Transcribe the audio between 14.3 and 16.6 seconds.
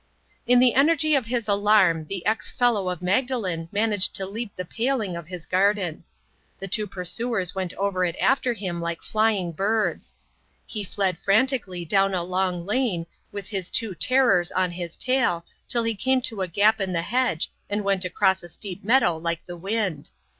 on his trail till he came to a